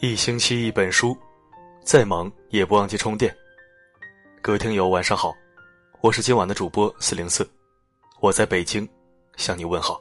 [0.00, 1.16] 一星期一本书，
[1.82, 3.34] 再忙也不忘记充电。
[4.42, 5.34] 各位听友，晚上好，
[6.02, 7.48] 我是今晚的主播四零四，
[8.20, 8.86] 我在北京
[9.36, 9.98] 向你问好。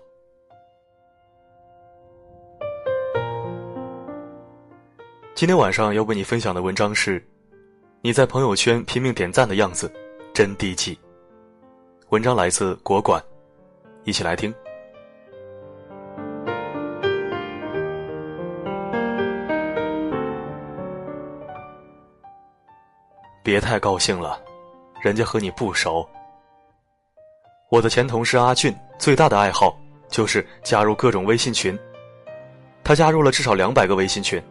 [5.34, 7.25] 今天晚上要为你分享的文章是：
[8.02, 9.91] 你在朋友圈拼命点赞的样子，
[10.34, 11.00] 真低级。
[12.10, 13.23] 文章来自国馆，
[14.04, 14.54] 一起来听。
[23.44, 24.39] 别太高兴了，
[25.02, 26.08] 人家和你不熟。
[27.70, 29.77] 我的前同事阿俊最大的爱好
[30.08, 31.77] 就是加入各种微信群。
[32.83, 34.41] 他加入了至少两百个微信群，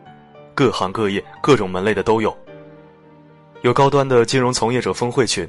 [0.54, 2.36] 各行各业、各种门类的都有。
[3.62, 5.48] 有高端的金融从业者峰会群，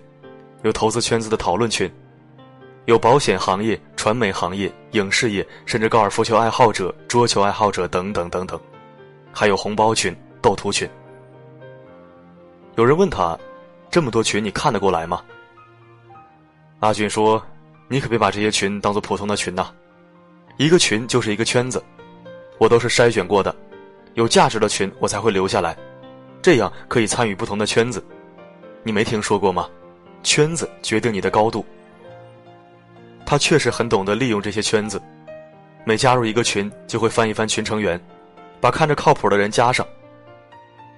[0.63, 1.91] 有投资圈子的讨论群，
[2.85, 8.59] 有保险行业、传媒行业、影视业，甚至高尔夫球爱好者、桌球爱好者等等等等，
[9.31, 10.89] 还有红包群、斗图群。
[12.75, 13.39] 有人问他
[13.89, 15.23] ：“这么多群，你看得过来吗？”
[16.81, 17.41] 阿俊说
[17.87, 19.71] ：“你可别把这些群当做普通的群呐，
[20.57, 21.81] 一个群就是一个圈子，
[22.57, 23.55] 我都是筛选过的，
[24.15, 25.77] 有价值的群我才会留下来，
[26.41, 28.03] 这样可以参与不同的圈子。
[28.83, 29.69] 你没听说过吗？
[30.21, 31.65] 圈子决定你的高度。”
[33.25, 35.01] 他确实很懂得利用这些圈子，
[35.85, 37.99] 每加入一个群就会翻一翻群成员，
[38.61, 39.85] 把看着靠谱的人加上。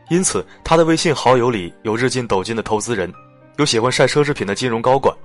[0.10, 3.12] 因此，他的微信好友里有日进斗金的投资人，
[3.58, 5.16] 有喜欢晒奢侈品的金融高管，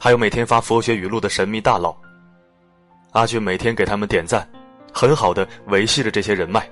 [0.00, 1.94] 还有每天发佛学语录的神秘大佬。
[3.10, 4.48] 阿俊每天给他们点赞，
[4.90, 6.66] 很好的维系着这些人脉。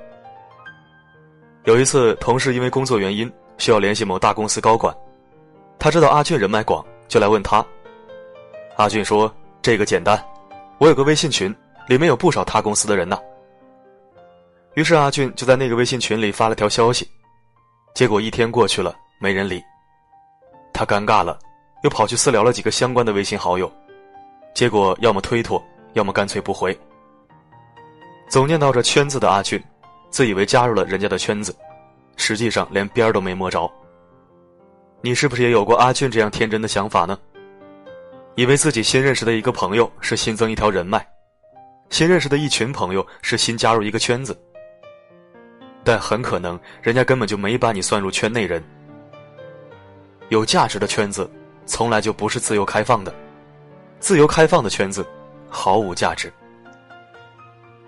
[1.65, 4.95] 有一次，同事因为工作原因需要联系某大公司高管，
[5.79, 7.63] 他知道阿俊人脉广，就来问他。
[8.77, 9.31] 阿俊说
[9.63, 10.23] ：“这个简单，
[10.79, 11.55] 我有个微信群，
[11.87, 13.19] 里面有不少他公司的人呢。”
[14.75, 17.09] 于是阿俊就在那个微信群里发了条消息。
[17.93, 19.63] 结果一天过去了，没人理。
[20.73, 21.39] 他尴尬了，
[21.83, 23.71] 又跑去私聊了几个相关的微信好友，
[24.55, 25.63] 结果要么推脱，
[25.95, 26.79] 要么干脆不回。
[28.29, 29.63] 总念叨着圈子的阿俊，
[30.09, 31.55] 自以为加入了人家的圈子，
[32.17, 33.71] 实际上连边儿都没摸着。
[35.03, 37.19] 你是不是也有过阿俊这样天真的想法呢？
[38.41, 41.07] 以为自己新认识的一个朋友是新增一条人脉，
[41.91, 44.35] 新认识的一群朋友是新加入一个圈子。
[45.85, 48.65] 但很可能，人家根本就没把你算入圈内人。
[50.31, 51.31] 有价值的圈子，
[51.67, 53.15] 从来就不是自由开放的，
[53.99, 55.07] 自由开放的圈子，
[55.51, 56.33] 毫无价值。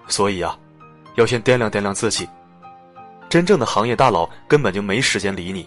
[0.06, 0.54] 所以啊，
[1.14, 2.28] 要先掂量掂量自己。
[3.30, 5.66] 真正的行业大佬根本就没时间理你，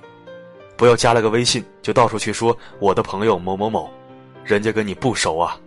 [0.78, 3.92] 不要加了个微信就到处去说我的朋友某某某，
[4.46, 5.60] 人家跟你不熟啊。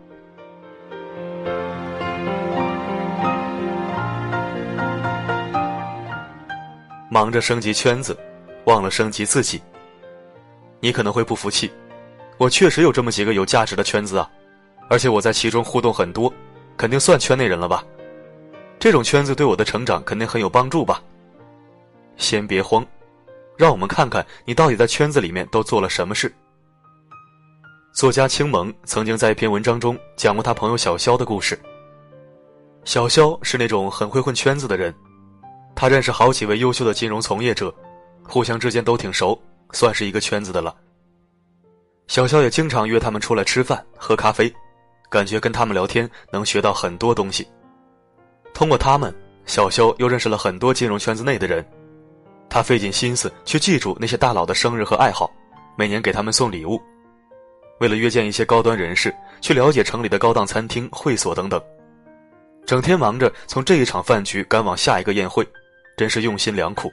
[7.11, 8.17] 忙着升级圈子，
[8.67, 9.61] 忘了升级自己。
[10.79, 11.69] 你可能会不服气，
[12.37, 14.31] 我确实有这么几个有价值的圈子啊，
[14.89, 16.33] 而且我在其中互动很多，
[16.77, 17.85] 肯定算圈内人了吧？
[18.79, 21.03] 这种圈子对我的成长肯定很有帮助吧？
[22.17, 22.87] 先别慌，
[23.57, 26.33] 让我们看看你到底在圈子里面都做了什么事。
[27.93, 31.59] 作家青萌曾经在一篇文章中讲过他朋友小肖的故事。
[32.85, 34.95] 小肖是那种很会混圈子的人。
[35.75, 37.75] 他认识好几位优秀的金融从业者，
[38.23, 39.41] 互相之间都挺熟，
[39.73, 40.75] 算是一个圈子的了。
[42.07, 44.53] 小肖也经常约他们出来吃饭、喝咖啡，
[45.11, 47.47] 感觉跟他们聊天能学到很多东西。
[48.55, 49.13] 通过他们，
[49.45, 51.65] 小肖又认识了很多金融圈子内的人。
[52.49, 55.31] 他费尽心思去记住那些大佬的生日和爱好，
[55.77, 56.81] 每年给他们送礼物。
[57.81, 61.63] 为了约见一些高端人士，去了解城里的高档餐厅、会所等等，
[62.67, 65.47] 整天忙着从这一场饭局赶往下一个宴会。
[65.97, 66.93] 真是用心良苦。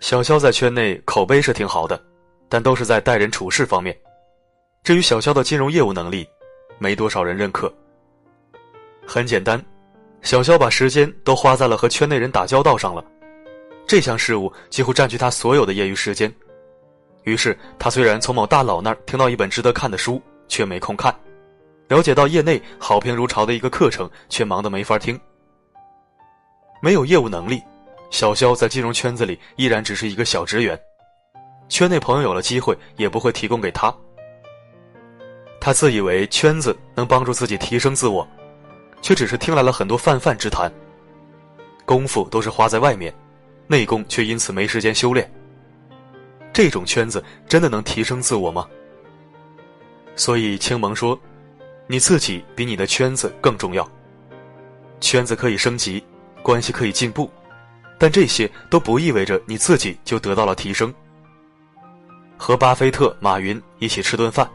[0.00, 1.98] 小肖在圈内口碑是挺好的，
[2.46, 3.96] 但都是在待人处事方面。
[4.84, 6.28] 至于小肖的金融业务能力，
[6.78, 7.72] 没多少人认可。
[9.06, 9.58] 很简单，
[10.20, 13.02] 小肖把时间都花在了和圈内人打交道上了，
[13.86, 16.30] 这项事务几乎占据他所有的业余时间。
[17.24, 21.12] 于是，他虽然从某大佬那儿听到一本值得看的书，却没空看；
[21.88, 25.18] 了解到业内好评如潮的一个课程，却忙得没法听。
[26.80, 27.62] 没有业务能力，
[28.10, 30.76] 小肖在金融圈子里依然只是一个小职员，
[31.68, 33.94] 圈内朋友有了机会也不会提供给他。
[35.60, 38.26] 他自以为圈子能帮助自己提升自我，
[39.00, 40.72] 却只是听来了很多泛泛之谈。
[41.84, 43.14] 功夫都是花在外面，
[43.68, 45.32] 内功却因此没时间修炼。
[46.52, 48.66] 这种圈子真的能提升自我吗？
[50.14, 51.18] 所以青萌说
[51.88, 53.90] ：“你自己比你的圈子更重要。
[55.00, 56.04] 圈子可以升级，
[56.42, 57.30] 关系可以进步，
[57.98, 60.92] 但这些都不意味着你自己就得到了提升。
[62.36, 64.48] 和巴菲特、马云一起吃顿饭，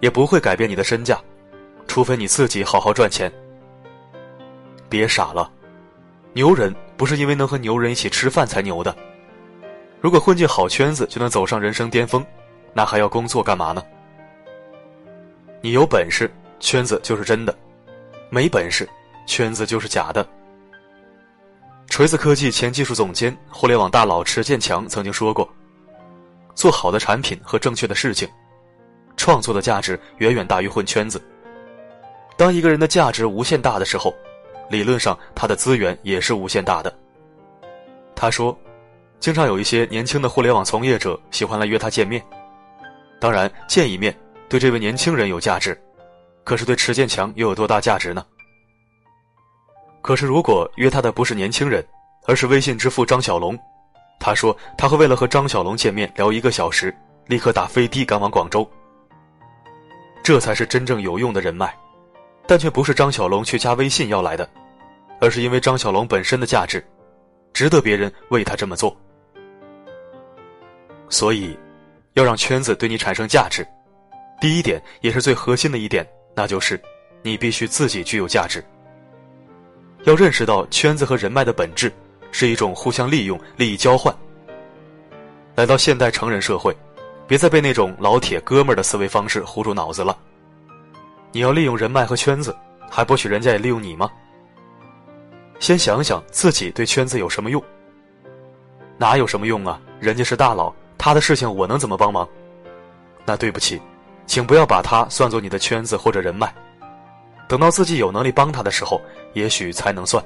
[0.00, 1.20] 也不会改变你的身价，
[1.88, 3.32] 除非你自己好好赚钱。
[4.88, 5.50] 别傻了，
[6.32, 8.94] 牛人不是因为能和牛人一起吃饭才牛的。
[10.02, 12.26] 如果混进好圈子就能走上人生巅峰，
[12.74, 13.80] 那还要工作干嘛呢？
[15.60, 16.28] 你有本事，
[16.58, 17.54] 圈子就是真的；
[18.28, 18.88] 没本事，
[19.26, 20.26] 圈子就是假的。
[21.86, 25.48] 锤子科技前技术总监、互联网大佬池建强曾经说过。
[26.52, 28.28] 做好的产品和正确的事情，
[29.16, 31.22] 创作的价值远远大于混圈子。
[32.36, 34.12] 当一个人的价值无限大的时候，
[34.68, 36.92] 理论上他的资源也是无限大的。
[38.16, 38.58] 他说，
[39.22, 42.20] 经常有一些年轻的互联网从业者喜欢来约他见面。
[43.20, 44.12] 当然，见一面
[44.48, 45.80] 对这位年轻人有价值，
[46.42, 48.26] 可是对池建强又有多大价值呢？
[50.02, 51.86] 可是如果约他的不是年轻人，
[52.26, 53.56] 而是微信之父张小龙。
[54.18, 56.92] 他说他会为了和张小龙见面聊一个小时，
[57.28, 58.68] 立刻打飞的赶往广州。
[60.20, 61.72] 这才是真正有用的人脉，
[62.44, 64.50] 但却不是张小龙去加微信要来的，
[65.20, 66.84] 而是因为张小龙本身的价值，
[67.52, 68.96] 值得别人为他这么做。
[71.12, 71.54] 所以，
[72.14, 73.66] 要让圈子对你产生价值，
[74.40, 76.04] 第一点也是最核心的一点，
[76.34, 76.80] 那就是
[77.22, 78.64] 你必须自己具有价值。
[80.04, 81.92] 要认识到圈子和人脉的本质。
[82.34, 84.10] 是一种互相利用、利益交换。
[85.54, 86.74] 来到现代成人社会，
[87.28, 90.16] 别再被那种老铁哥们儿的思维方式糊住脑子了。
[91.30, 92.56] 你要利用人脉和圈子，
[92.90, 94.10] 还不许人家也利用你吗？
[95.60, 97.62] 先想想自己对圈子有什么用？
[98.96, 99.78] 哪有什么用啊？
[100.00, 100.74] 人家是大佬，
[101.04, 102.28] 他的事情我能怎么帮忙？
[103.26, 103.82] 那对不起，
[104.24, 106.54] 请不要把他算作你的圈子或者人脉。
[107.48, 109.00] 等到自己有能力帮他的时候，
[109.32, 110.24] 也许才能算。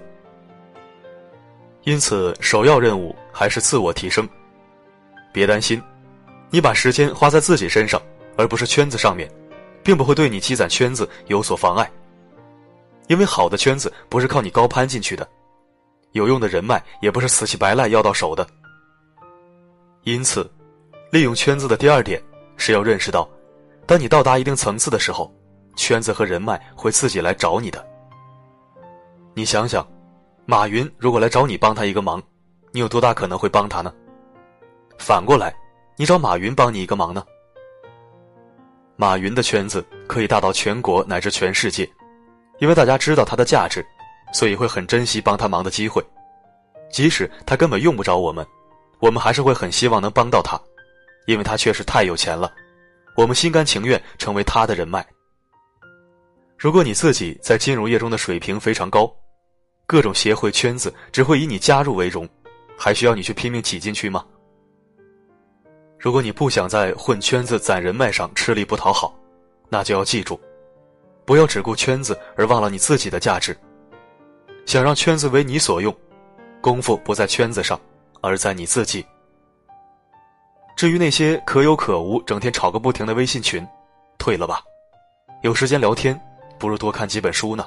[1.84, 4.28] 因此，首要任务还是自我提升。
[5.32, 5.82] 别担心，
[6.50, 7.99] 你把时间花在自己身上，
[8.37, 9.31] 而不是圈子上面，
[9.82, 11.90] 并不会对你积攒圈子有所妨碍。
[13.06, 15.26] 因为好的圈子不是靠你高攀进去的，
[16.12, 18.46] 有用的人脉也不是死乞白赖要到手的。
[20.02, 20.49] 因此，
[21.16, 22.22] 利用圈子的第二点
[22.58, 23.26] 是要认识到，
[23.86, 25.34] 当你到达一定层次的时候，
[25.74, 27.82] 圈子和人脉会自己来找你的。
[29.32, 29.86] 你想想。
[30.44, 32.22] 马云如果来找你帮他一个忙，
[32.70, 33.90] 你有多大可能会帮他呢？
[34.98, 35.56] 反过来，
[35.96, 37.24] 你找马云帮你一个忙呢？
[38.96, 41.90] 马云的圈子可以大到全国乃至全世界，
[42.58, 43.82] 因为大家知道他的价值，
[44.34, 46.04] 所以会很珍惜帮他忙的机会。
[46.90, 48.46] 即使他根本用不着我们，
[49.00, 50.60] 我们还是会很希望能帮到他，
[51.26, 52.52] 因为他确实太有钱了，
[53.17, 55.06] 我们心甘情愿成为他的人脉。
[56.56, 59.12] 如果你自己在金融业中的水平非常高，
[59.87, 62.28] 各种协会圈子只会以你加入为荣，
[62.78, 64.25] 还需要你去拼命挤进去吗？
[65.99, 69.14] 如果你不想在混圈子攒人脉上吃力不讨好，
[69.69, 70.40] 那就要记住，
[71.25, 73.56] 不要只顾圈子而忘了你自己的价值。
[74.64, 75.94] 想让圈子为你所用，
[76.61, 77.81] 功夫不在圈子上，
[78.20, 79.05] 而在你自己。
[80.76, 83.67] 至于那些可有可无、整天吵个不停的微信群，
[84.19, 84.61] 退了吧。
[85.40, 86.20] 有时间聊天，
[86.58, 87.67] 不如多看几本书呢。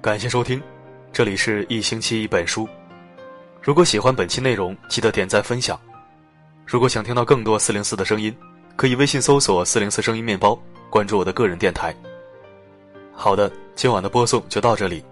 [0.00, 0.60] 感谢收听，
[1.12, 2.66] 这里是一星期一本书。
[3.62, 5.78] 如果喜欢本期内容，记得点赞分享。
[6.66, 8.34] 如果想听到更多四零四的声音，
[8.74, 11.94] 可以微信搜索“四零四声音面包”，关注我的个人电台。
[13.12, 15.04] 好的，今晚的播送就到这里，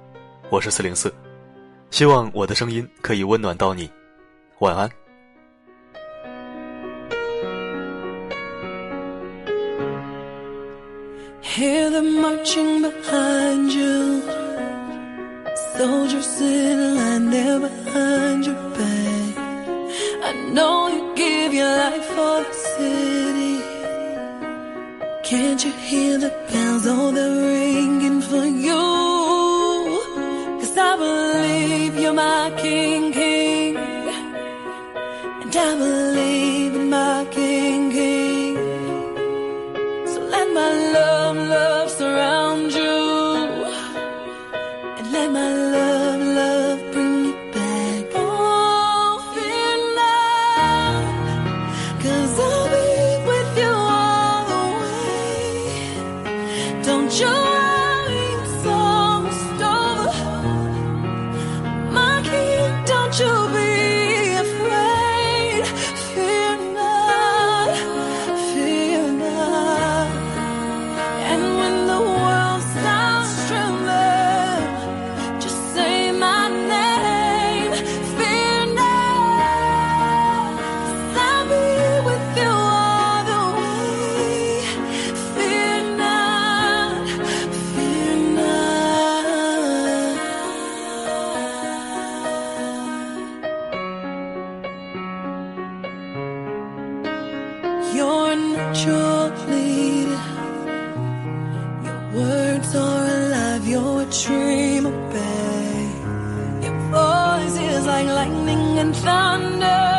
[0.51, 1.15] 我是四零四，
[1.93, 3.89] 希望我的声音可以温暖到你。
[4.59, 4.91] 晚安。
[11.41, 14.50] Hear marching behind you.
[15.81, 19.35] Soldiers in a line there behind your back.
[20.29, 23.57] I know you give your life for the city.
[25.23, 26.87] Can't you hear the bells?
[26.87, 28.83] Oh, they're ringing for you.
[30.61, 33.20] Cause I believe you're my king, king.
[98.87, 100.09] Your lead.
[101.85, 106.65] Your words are alive, you're a dream, babe.
[106.65, 109.90] Your voice is like lightning and thunder.